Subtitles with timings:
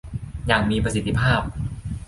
[0.47, 1.41] อย่างมีประสิทธิภาพ